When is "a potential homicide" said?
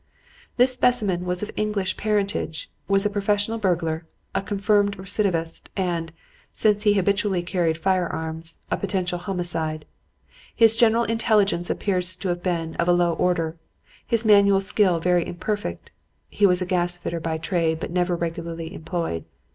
8.71-9.85